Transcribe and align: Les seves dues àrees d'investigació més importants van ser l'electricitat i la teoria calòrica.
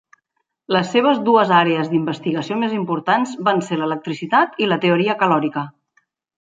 Les 0.75 0.87
seves 0.93 1.19
dues 1.27 1.51
àrees 1.57 1.91
d'investigació 1.91 2.57
més 2.63 2.75
importants 2.79 3.37
van 3.51 3.63
ser 3.69 3.81
l'electricitat 3.83 4.61
i 4.65 4.73
la 4.75 4.81
teoria 4.89 5.21
calòrica. 5.25 5.69